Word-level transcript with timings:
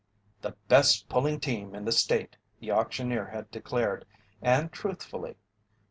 "The 0.41 0.55
best 0.67 1.09
pulling 1.09 1.39
team 1.39 1.75
in 1.75 1.85
the 1.85 1.91
state!" 1.91 2.35
the 2.59 2.71
auctioneer 2.71 3.27
had 3.27 3.51
declared, 3.51 4.03
and 4.41 4.71
truthfully. 4.71 5.37